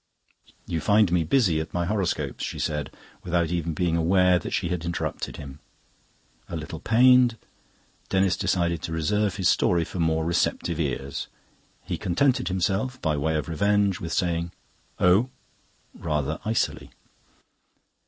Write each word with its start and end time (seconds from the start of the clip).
"You 0.65 0.81
find 0.81 1.11
me 1.11 1.23
busy 1.23 1.59
at 1.59 1.75
my 1.75 1.85
horoscopes," 1.85 2.43
she 2.43 2.57
said, 2.57 2.89
without 3.23 3.51
even 3.51 3.75
being 3.75 3.95
aware 3.95 4.39
that 4.39 4.49
she 4.49 4.69
had 4.69 4.83
interrupted 4.83 5.37
him. 5.37 5.59
A 6.49 6.55
little 6.55 6.79
pained, 6.79 7.37
Denis 8.09 8.35
decided 8.35 8.81
to 8.81 8.91
reserve 8.91 9.35
his 9.35 9.47
story 9.47 9.83
for 9.83 9.99
more 9.99 10.25
receptive 10.25 10.79
ears. 10.79 11.27
He 11.85 11.99
contented 11.99 12.47
himself, 12.47 12.99
by 12.99 13.15
way 13.15 13.35
of 13.35 13.47
revenge, 13.47 13.99
with 13.99 14.11
saying 14.11 14.51
"Oh?" 14.99 15.29
rather 15.93 16.39
icily. 16.45 16.89